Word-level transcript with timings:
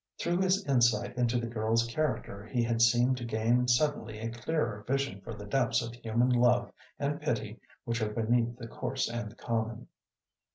Through 0.17 0.37
his 0.39 0.65
insight 0.65 1.15
into 1.15 1.37
the 1.39 1.45
girl's 1.45 1.85
character, 1.85 2.43
he 2.43 2.63
had 2.63 2.81
seemed 2.81 3.17
to 3.17 3.23
gain 3.23 3.67
suddenly 3.67 4.17
a 4.17 4.31
clearer 4.31 4.83
vision 4.87 5.21
for 5.21 5.35
the 5.35 5.45
depths 5.45 5.83
of 5.83 5.93
human 5.93 6.29
love 6.29 6.71
and 6.97 7.21
pity 7.21 7.59
which 7.85 8.01
are 8.01 8.09
beneath 8.09 8.57
the 8.57 8.67
coarse 8.67 9.07
and 9.07 9.31
the 9.31 9.35
common. 9.35 9.89